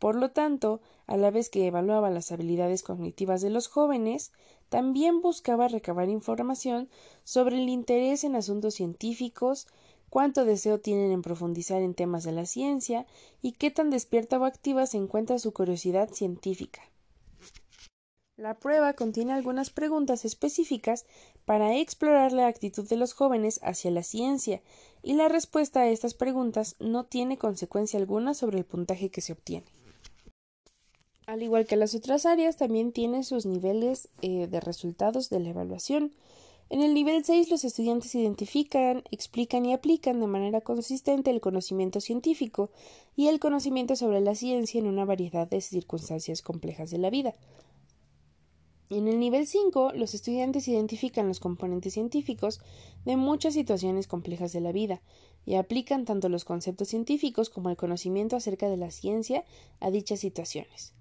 Por 0.00 0.16
lo 0.16 0.32
tanto, 0.32 0.80
a 1.06 1.16
la 1.16 1.30
vez 1.30 1.50
que 1.50 1.68
evaluaba 1.68 2.10
las 2.10 2.32
habilidades 2.32 2.82
cognitivas 2.82 3.42
de 3.42 3.50
los 3.50 3.68
jóvenes, 3.68 4.32
también 4.70 5.20
buscaba 5.20 5.68
recabar 5.68 6.08
información 6.08 6.88
sobre 7.22 7.62
el 7.62 7.68
interés 7.68 8.24
en 8.24 8.34
asuntos 8.34 8.74
científicos, 8.74 9.68
cuánto 10.10 10.44
deseo 10.44 10.80
tienen 10.80 11.12
en 11.12 11.22
profundizar 11.22 11.80
en 11.80 11.94
temas 11.94 12.24
de 12.24 12.32
la 12.32 12.44
ciencia 12.44 13.06
y 13.40 13.52
qué 13.52 13.70
tan 13.70 13.88
despierta 13.88 14.40
o 14.40 14.44
activa 14.44 14.86
se 14.86 14.96
encuentra 14.96 15.38
su 15.38 15.52
curiosidad 15.52 16.10
científica. 16.10 16.82
La 18.38 18.58
prueba 18.58 18.94
contiene 18.94 19.34
algunas 19.34 19.68
preguntas 19.68 20.24
específicas 20.24 21.04
para 21.44 21.76
explorar 21.76 22.32
la 22.32 22.46
actitud 22.46 22.88
de 22.88 22.96
los 22.96 23.12
jóvenes 23.12 23.60
hacia 23.62 23.90
la 23.90 24.02
ciencia, 24.02 24.62
y 25.02 25.12
la 25.12 25.28
respuesta 25.28 25.80
a 25.80 25.88
estas 25.88 26.14
preguntas 26.14 26.76
no 26.80 27.04
tiene 27.04 27.36
consecuencia 27.36 27.98
alguna 27.98 28.32
sobre 28.32 28.58
el 28.58 28.64
puntaje 28.64 29.10
que 29.10 29.20
se 29.20 29.34
obtiene. 29.34 29.66
Al 31.26 31.42
igual 31.42 31.66
que 31.66 31.76
las 31.76 31.94
otras 31.94 32.24
áreas, 32.24 32.56
también 32.56 32.92
tiene 32.92 33.22
sus 33.22 33.44
niveles 33.44 34.08
eh, 34.22 34.46
de 34.46 34.60
resultados 34.60 35.28
de 35.28 35.40
la 35.40 35.50
evaluación. 35.50 36.12
En 36.70 36.80
el 36.80 36.94
nivel 36.94 37.24
6 37.26 37.50
los 37.50 37.64
estudiantes 37.64 38.14
identifican, 38.14 39.04
explican 39.10 39.66
y 39.66 39.74
aplican 39.74 40.20
de 40.20 40.26
manera 40.26 40.62
consistente 40.62 41.30
el 41.30 41.42
conocimiento 41.42 42.00
científico 42.00 42.70
y 43.14 43.28
el 43.28 43.40
conocimiento 43.40 43.94
sobre 43.94 44.22
la 44.22 44.34
ciencia 44.34 44.80
en 44.80 44.86
una 44.86 45.04
variedad 45.04 45.46
de 45.46 45.60
circunstancias 45.60 46.40
complejas 46.40 46.90
de 46.90 46.98
la 46.98 47.10
vida. 47.10 47.34
En 48.94 49.08
el 49.08 49.18
nivel 49.18 49.46
5, 49.46 49.92
los 49.94 50.12
estudiantes 50.12 50.68
identifican 50.68 51.26
los 51.26 51.40
componentes 51.40 51.94
científicos 51.94 52.60
de 53.06 53.16
muchas 53.16 53.54
situaciones 53.54 54.06
complejas 54.06 54.52
de 54.52 54.60
la 54.60 54.70
vida 54.70 55.00
y 55.46 55.54
aplican 55.54 56.04
tanto 56.04 56.28
los 56.28 56.44
conceptos 56.44 56.88
científicos 56.88 57.48
como 57.48 57.70
el 57.70 57.78
conocimiento 57.78 58.36
acerca 58.36 58.68
de 58.68 58.76
la 58.76 58.90
ciencia 58.90 59.46
a 59.80 59.90
dichas 59.90 60.20
situaciones. 60.20 60.92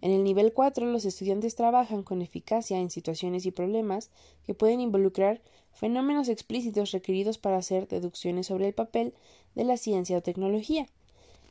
En 0.00 0.10
el 0.10 0.24
nivel 0.24 0.54
4, 0.54 0.86
los 0.86 1.04
estudiantes 1.04 1.54
trabajan 1.54 2.02
con 2.02 2.22
eficacia 2.22 2.78
en 2.78 2.88
situaciones 2.88 3.44
y 3.44 3.50
problemas 3.50 4.10
que 4.46 4.54
pueden 4.54 4.80
involucrar 4.80 5.42
fenómenos 5.74 6.30
explícitos 6.30 6.92
requeridos 6.92 7.36
para 7.36 7.58
hacer 7.58 7.88
deducciones 7.88 8.46
sobre 8.46 8.68
el 8.68 8.72
papel 8.72 9.12
de 9.54 9.64
la 9.64 9.76
ciencia 9.76 10.16
o 10.16 10.22
tecnología. 10.22 10.86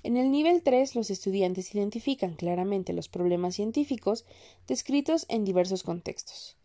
En 0.07 0.15
el 0.15 0.31
nivel 0.31 0.63
3, 0.63 0.95
los 0.95 1.09
estudiantes 1.09 1.75
identifican 1.75 2.35
claramente 2.35 2.93
los 2.93 3.09
problemas 3.09 3.55
científicos 3.55 4.23
descritos 4.65 5.25
en 5.27 5.43
diversos 5.43 5.83
contextos. 5.83 6.55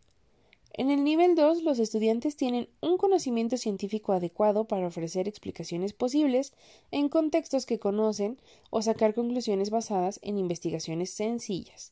En 0.74 0.92
el 0.92 1.02
nivel 1.02 1.34
2, 1.34 1.64
los 1.64 1.80
estudiantes 1.80 2.36
tienen 2.36 2.68
un 2.80 2.98
conocimiento 2.98 3.56
científico 3.56 4.12
adecuado 4.12 4.66
para 4.66 4.86
ofrecer 4.86 5.26
explicaciones 5.26 5.92
posibles 5.92 6.52
en 6.92 7.08
contextos 7.08 7.66
que 7.66 7.80
conocen 7.80 8.38
o 8.70 8.80
sacar 8.80 9.12
conclusiones 9.12 9.70
basadas 9.70 10.20
en 10.22 10.38
investigaciones 10.38 11.10
sencillas. 11.10 11.90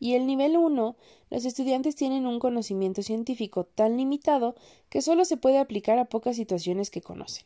Y 0.00 0.14
el 0.14 0.26
nivel 0.26 0.56
1, 0.56 0.96
los 1.30 1.44
estudiantes 1.44 1.94
tienen 1.94 2.26
un 2.26 2.40
conocimiento 2.40 3.04
científico 3.04 3.62
tan 3.62 3.96
limitado 3.96 4.56
que 4.88 5.02
solo 5.02 5.24
se 5.24 5.36
puede 5.36 5.58
aplicar 5.58 6.00
a 6.00 6.06
pocas 6.06 6.34
situaciones 6.34 6.90
que 6.90 7.00
conocen. 7.00 7.44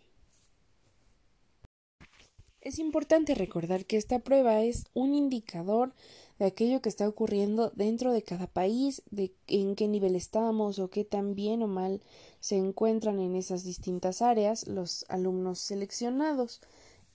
Es 2.65 2.79
importante 2.79 3.35
recordar 3.35 3.85
que 3.85 3.99
esta 3.99 4.21
prueba 4.21 4.63
es 4.63 4.87
un 4.95 5.15
indicador 5.15 5.93
de 6.39 6.47
aquello 6.47 6.81
que 6.81 6.89
está 6.89 7.07
ocurriendo 7.07 7.71
dentro 7.75 8.11
de 8.11 8.23
cada 8.23 8.47
país, 8.47 9.03
de 9.11 9.35
en 9.49 9.77
qué 9.77 9.87
nivel 9.87 10.17
estamos 10.17 10.79
o 10.79 10.89
qué 10.89 11.05
tan 11.05 11.35
bien 11.35 11.63
o 11.63 11.67
mal 11.67 12.01
se 12.41 12.57
encuentran 12.57 13.21
en 13.21 13.37
esas 13.37 13.65
distintas 13.65 14.23
áreas 14.23 14.67
los 14.67 15.05
alumnos 15.11 15.59
seleccionados 15.59 16.63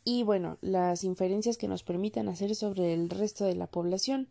y 0.05 0.21
bueno, 0.21 0.59
las 0.61 1.03
inferencias 1.03 1.57
que 1.57 1.67
nos 1.67 1.81
permitan 1.81 2.29
hacer 2.29 2.53
sobre 2.53 2.93
el 2.93 3.09
resto 3.09 3.43
de 3.45 3.55
la 3.55 3.65
población. 3.65 4.27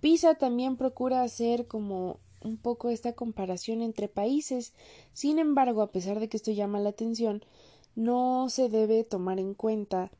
PISA 0.00 0.36
también 0.36 0.78
procura 0.78 1.22
hacer 1.22 1.66
como 1.66 2.18
un 2.40 2.56
poco 2.56 2.88
esta 2.88 3.12
comparación 3.12 3.82
entre 3.82 4.08
países. 4.08 4.72
Sin 5.12 5.38
embargo, 5.38 5.82
a 5.82 5.92
pesar 5.92 6.18
de 6.18 6.30
que 6.30 6.38
esto 6.38 6.50
llama 6.50 6.80
la 6.80 6.90
atención, 6.90 7.44
no 7.94 8.48
se 8.48 8.68
debe 8.68 9.04
tomar 9.04 9.38
en 9.38 9.54
cuenta 9.54 10.10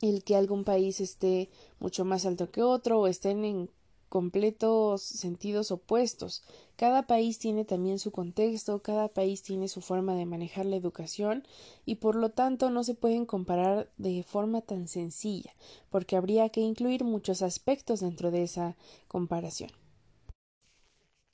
el 0.00 0.24
que 0.24 0.36
algún 0.36 0.64
país 0.64 1.00
esté 1.00 1.50
mucho 1.78 2.04
más 2.04 2.26
alto 2.26 2.50
que 2.50 2.62
otro 2.62 3.00
o 3.00 3.06
estén 3.06 3.44
en 3.44 3.70
completos 4.08 5.02
sentidos 5.02 5.70
opuestos. 5.70 6.42
Cada 6.76 7.06
país 7.06 7.38
tiene 7.38 7.64
también 7.64 7.98
su 7.98 8.12
contexto, 8.12 8.82
cada 8.82 9.08
país 9.08 9.42
tiene 9.42 9.68
su 9.68 9.80
forma 9.80 10.14
de 10.14 10.26
manejar 10.26 10.66
la 10.66 10.76
educación 10.76 11.46
y 11.84 11.96
por 11.96 12.14
lo 12.14 12.30
tanto 12.30 12.70
no 12.70 12.84
se 12.84 12.94
pueden 12.94 13.26
comparar 13.26 13.90
de 13.96 14.22
forma 14.22 14.60
tan 14.60 14.88
sencilla, 14.88 15.54
porque 15.90 16.16
habría 16.16 16.48
que 16.50 16.60
incluir 16.60 17.04
muchos 17.04 17.42
aspectos 17.42 18.00
dentro 18.00 18.30
de 18.30 18.44
esa 18.44 18.76
comparación. 19.08 19.70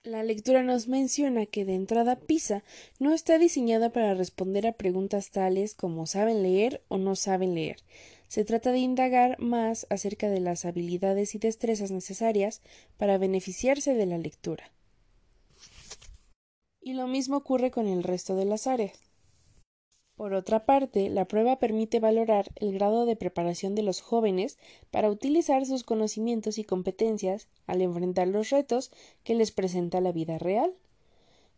La 0.04 0.24
lectura 0.24 0.64
nos 0.64 0.88
menciona 0.88 1.46
que 1.46 1.64
de 1.64 1.76
entrada 1.76 2.16
PISA 2.16 2.64
no 2.98 3.12
está 3.12 3.38
diseñada 3.38 3.92
para 3.92 4.14
responder 4.14 4.66
a 4.66 4.72
preguntas 4.72 5.30
tales 5.30 5.74
como 5.74 6.06
saben 6.06 6.42
leer 6.42 6.82
o 6.88 6.98
no 6.98 7.14
saben 7.14 7.54
leer. 7.54 7.76
Se 8.26 8.44
trata 8.44 8.72
de 8.72 8.78
indagar 8.78 9.38
más 9.38 9.86
acerca 9.90 10.28
de 10.28 10.40
las 10.40 10.64
habilidades 10.64 11.36
y 11.36 11.38
destrezas 11.38 11.92
necesarias 11.92 12.62
para 12.96 13.16
beneficiarse 13.16 13.94
de 13.94 14.06
la 14.06 14.18
lectura. 14.18 14.72
Y 16.80 16.94
lo 16.94 17.06
mismo 17.06 17.36
ocurre 17.36 17.70
con 17.70 17.86
el 17.86 18.02
resto 18.02 18.34
de 18.34 18.44
las 18.44 18.66
áreas. 18.66 19.11
Por 20.22 20.34
otra 20.34 20.66
parte, 20.66 21.10
la 21.10 21.24
prueba 21.24 21.58
permite 21.58 21.98
valorar 21.98 22.52
el 22.54 22.72
grado 22.72 23.06
de 23.06 23.16
preparación 23.16 23.74
de 23.74 23.82
los 23.82 24.00
jóvenes 24.00 24.56
para 24.92 25.10
utilizar 25.10 25.66
sus 25.66 25.82
conocimientos 25.82 26.58
y 26.58 26.64
competencias 26.64 27.48
al 27.66 27.82
enfrentar 27.82 28.28
los 28.28 28.50
retos 28.50 28.92
que 29.24 29.34
les 29.34 29.50
presenta 29.50 30.00
la 30.00 30.12
vida 30.12 30.38
real. 30.38 30.74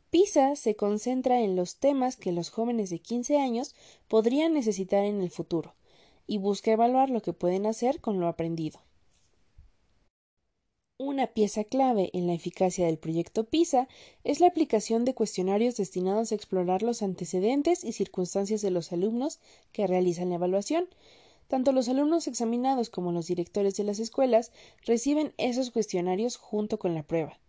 PISA 0.08 0.56
se 0.56 0.76
concentra 0.76 1.42
en 1.42 1.56
los 1.56 1.76
temas 1.76 2.16
que 2.16 2.32
los 2.32 2.48
jóvenes 2.48 2.88
de 2.88 3.00
15 3.00 3.36
años 3.36 3.74
podrían 4.08 4.54
necesitar 4.54 5.04
en 5.04 5.20
el 5.20 5.28
futuro 5.28 5.74
y 6.26 6.38
busca 6.38 6.72
evaluar 6.72 7.10
lo 7.10 7.20
que 7.20 7.34
pueden 7.34 7.66
hacer 7.66 8.00
con 8.00 8.18
lo 8.18 8.28
aprendido. 8.28 8.80
Una 10.96 11.26
pieza 11.26 11.64
clave 11.64 12.10
en 12.12 12.28
la 12.28 12.34
eficacia 12.34 12.86
del 12.86 12.98
proyecto 12.98 13.42
PISA 13.42 13.88
es 14.22 14.38
la 14.38 14.46
aplicación 14.46 15.04
de 15.04 15.12
cuestionarios 15.12 15.76
destinados 15.76 16.30
a 16.30 16.36
explorar 16.36 16.84
los 16.84 17.02
antecedentes 17.02 17.82
y 17.82 17.90
circunstancias 17.90 18.62
de 18.62 18.70
los 18.70 18.92
alumnos 18.92 19.40
que 19.72 19.88
realizan 19.88 20.28
la 20.28 20.36
evaluación. 20.36 20.86
Tanto 21.48 21.72
los 21.72 21.88
alumnos 21.88 22.28
examinados 22.28 22.90
como 22.90 23.10
los 23.10 23.26
directores 23.26 23.74
de 23.74 23.82
las 23.82 23.98
escuelas 23.98 24.52
reciben 24.86 25.34
esos 25.36 25.72
cuestionarios 25.72 26.36
junto 26.36 26.78
con 26.78 26.94
la 26.94 27.02
prueba. 27.02 27.40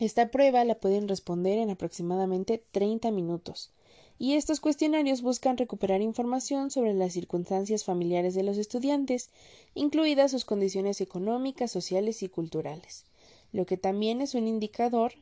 Esta 0.00 0.30
prueba 0.30 0.64
la 0.64 0.76
pueden 0.76 1.08
responder 1.08 1.58
en 1.58 1.68
aproximadamente 1.68 2.64
30 2.72 3.10
minutos 3.10 3.70
y 4.18 4.34
estos 4.34 4.60
cuestionarios 4.60 5.22
buscan 5.22 5.56
recuperar 5.56 6.02
información 6.02 6.70
sobre 6.70 6.92
las 6.92 7.12
circunstancias 7.12 7.84
familiares 7.84 8.34
de 8.34 8.42
los 8.42 8.58
estudiantes, 8.58 9.30
incluidas 9.74 10.32
sus 10.32 10.44
condiciones 10.44 11.00
económicas, 11.00 11.70
sociales 11.70 12.22
y 12.22 12.28
culturales, 12.28 13.04
lo 13.52 13.64
que 13.64 13.76
también 13.76 14.20
es 14.20 14.34
un 14.34 14.48
indicador 14.48 15.14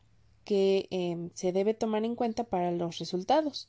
que 0.44 0.86
em, 0.90 1.30
se 1.34 1.52
debe 1.52 1.74
tomar 1.74 2.04
en 2.04 2.14
cuenta 2.14 2.44
para 2.44 2.70
los 2.70 2.98
resultados. 2.98 3.68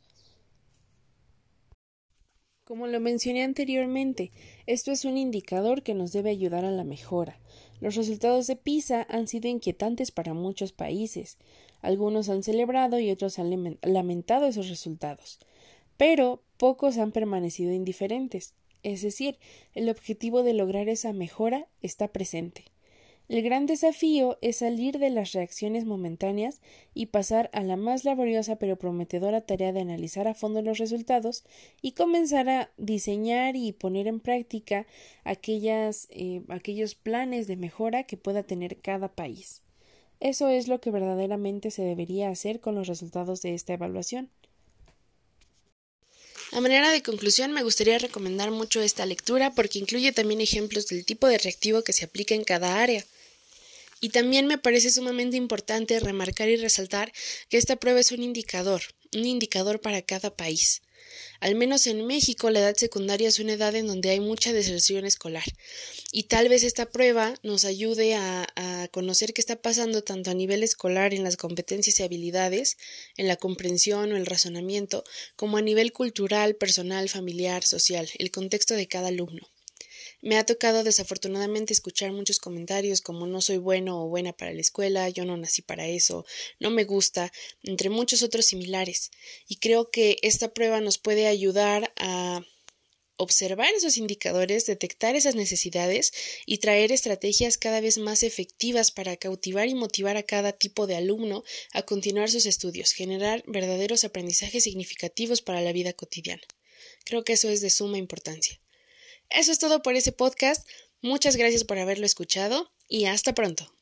Como 2.63 2.85
lo 2.87 2.99
mencioné 2.99 3.43
anteriormente, 3.43 4.31
esto 4.65 4.91
es 4.91 5.05
un 5.05 5.17
indicador 5.17 5.83
que 5.83 5.93
nos 5.93 6.11
debe 6.11 6.31
ayudar 6.31 6.65
a 6.65 6.71
la 6.71 6.83
mejora. 6.83 7.39
Los 7.79 7.95
resultados 7.95 8.45
de 8.47 8.57
PISA 8.57 9.07
han 9.09 9.27
sido 9.29 9.47
inquietantes 9.47 10.11
para 10.11 10.33
muchos 10.33 10.73
países. 10.73 11.37
Algunos 11.81 12.29
han 12.29 12.43
celebrado 12.43 12.99
y 12.99 13.11
otros 13.11 13.39
han 13.39 13.77
lamentado 13.81 14.47
esos 14.47 14.69
resultados. 14.69 15.39
Pero 15.97 16.43
pocos 16.57 16.97
han 16.97 17.11
permanecido 17.11 17.73
indiferentes. 17.73 18.53
Es 18.83 19.01
decir, 19.01 19.37
el 19.73 19.89
objetivo 19.89 20.43
de 20.43 20.53
lograr 20.53 20.89
esa 20.89 21.13
mejora 21.13 21.67
está 21.81 22.07
presente. 22.09 22.65
El 23.29 23.41
gran 23.41 23.65
desafío 23.65 24.37
es 24.41 24.57
salir 24.57 24.99
de 24.99 25.09
las 25.09 25.33
reacciones 25.33 25.83
momentáneas 25.83 26.61
y 26.93 27.07
pasar 27.07 27.49
a 27.51 27.61
la 27.61 27.75
más 27.75 28.05
laboriosa 28.05 28.55
pero 28.55 28.77
prometedora 28.77 29.41
tarea 29.41 29.73
de 29.73 29.81
analizar 29.81 30.29
a 30.29 30.33
fondo 30.33 30.61
los 30.61 30.77
resultados 30.77 31.43
y 31.81 31.91
comenzar 31.91 32.47
a 32.47 32.71
diseñar 32.77 33.57
y 33.57 33.73
poner 33.73 34.07
en 34.07 34.21
práctica 34.21 34.87
eh, 35.25 36.41
aquellos 36.47 36.95
planes 36.95 37.47
de 37.47 37.57
mejora 37.57 38.03
que 38.03 38.15
pueda 38.15 38.43
tener 38.43 38.77
cada 38.79 39.09
país. 39.09 39.61
Eso 40.19 40.49
es 40.49 40.67
lo 40.67 40.79
que 40.79 40.91
verdaderamente 40.91 41.69
se 41.71 41.83
debería 41.83 42.29
hacer 42.29 42.59
con 42.59 42.75
los 42.75 42.87
resultados 42.87 43.41
de 43.41 43.53
esta 43.53 43.73
evaluación. 43.73 44.29
A 46.53 46.61
manera 46.61 46.89
de 46.89 47.03
conclusión, 47.03 47.51
me 47.51 47.63
gustaría 47.63 47.99
recomendar 47.99 48.51
mucho 48.51 48.81
esta 48.81 49.05
lectura 49.05 49.53
porque 49.53 49.79
incluye 49.79 50.11
también 50.13 50.41
ejemplos 50.41 50.87
del 50.87 51.05
tipo 51.05 51.27
de 51.27 51.37
reactivo 51.37 51.83
que 51.83 51.93
se 51.93 52.05
aplica 52.05 52.35
en 52.35 52.43
cada 52.43 52.81
área. 52.81 53.05
Y 53.99 54.09
también 54.09 54.47
me 54.47 54.57
parece 54.57 54.89
sumamente 54.89 55.37
importante 55.37 55.99
remarcar 55.99 56.49
y 56.49 56.55
resaltar 56.55 57.11
que 57.49 57.57
esta 57.57 57.75
prueba 57.75 57.99
es 57.99 58.11
un 58.11 58.23
indicador, 58.23 58.81
un 59.13 59.25
indicador 59.25 59.81
para 59.81 60.01
cada 60.01 60.35
país. 60.35 60.81
Al 61.39 61.55
menos 61.55 61.87
en 61.87 62.05
México 62.05 62.49
la 62.49 62.59
edad 62.59 62.75
secundaria 62.75 63.27
es 63.27 63.39
una 63.39 63.53
edad 63.53 63.75
en 63.75 63.87
donde 63.87 64.09
hay 64.09 64.19
mucha 64.19 64.53
deserción 64.53 65.05
escolar 65.05 65.43
y 66.11 66.23
tal 66.23 66.47
vez 66.49 66.63
esta 66.63 66.89
prueba 66.89 67.35
nos 67.43 67.65
ayude 67.65 68.15
a, 68.15 68.47
conocer 68.91 69.33
qué 69.33 69.41
está 69.41 69.61
pasando 69.61 70.01
tanto 70.01 70.31
a 70.31 70.33
nivel 70.33 70.63
escolar 70.63 71.13
en 71.13 71.23
las 71.23 71.35
competencias 71.35 71.99
y 71.99 72.03
habilidades, 72.03 72.77
en 73.17 73.27
la 73.27 73.35
comprensión 73.35 74.11
o 74.11 74.17
el 74.17 74.25
razonamiento, 74.25 75.03
como 75.35 75.57
a 75.57 75.61
nivel 75.61 75.91
cultural, 75.91 76.55
personal, 76.55 77.09
familiar, 77.09 77.63
social, 77.63 78.09
el 78.17 78.31
contexto 78.31 78.75
de 78.75 78.87
cada 78.87 79.09
alumno. 79.09 79.47
Me 80.27 80.37
ha 80.37 80.45
tocado 80.45 80.83
desafortunadamente 80.83 81.71
escuchar 81.71 82.11
muchos 82.11 82.39
comentarios 82.39 82.99
como 82.99 83.27
no 83.27 83.39
soy 83.39 83.55
bueno 83.55 84.03
o 84.03 84.09
buena 84.09 84.33
para 84.33 84.51
la 84.51 84.59
escuela, 84.59 85.07
yo 85.07 85.23
no 85.23 85.37
nací 85.37 85.61
para 85.61 85.87
eso, 85.87 86.25
no 86.59 86.69
me 86.69 86.83
gusta, 86.83 87.31
entre 87.63 87.89
muchos 87.89 88.23
otros 88.23 88.45
similares. 88.45 89.09
Y 89.47 89.55
creo 89.55 89.89
que 89.89 90.17
esta 90.23 90.53
prueba 90.53 90.81
nos 90.81 90.97
puede 90.97 91.27
ayudar 91.27 91.93
a 91.95 92.41
observar 93.15 93.73
esos 93.73 93.95
indicadores, 93.95 94.65
detectar 94.65 95.15
esas 95.15 95.35
necesidades 95.35 96.11
y 96.45 96.57
traer 96.57 96.91
estrategias 96.91 97.57
cada 97.57 97.79
vez 97.79 97.97
más 97.97 98.21
efectivas 98.21 98.91
para 98.91 99.15
cautivar 99.15 99.69
y 99.69 99.75
motivar 99.75 100.17
a 100.17 100.23
cada 100.23 100.51
tipo 100.51 100.87
de 100.87 100.97
alumno 100.97 101.45
a 101.71 101.83
continuar 101.83 102.29
sus 102.29 102.45
estudios, 102.45 102.91
generar 102.91 103.45
verdaderos 103.47 104.03
aprendizajes 104.03 104.65
significativos 104.65 105.41
para 105.41 105.61
la 105.61 105.71
vida 105.71 105.93
cotidiana. 105.93 106.43
Creo 107.05 107.23
que 107.23 107.31
eso 107.31 107.47
es 107.47 107.61
de 107.61 107.69
suma 107.69 107.97
importancia. 107.97 108.59
Eso 109.29 109.51
es 109.51 109.59
todo 109.59 109.81
por 109.81 109.95
ese 109.95 110.11
podcast. 110.11 110.67
Muchas 111.01 111.35
gracias 111.35 111.63
por 111.63 111.77
haberlo 111.77 112.05
escuchado 112.05 112.71
y 112.87 113.05
hasta 113.05 113.33
pronto. 113.33 113.76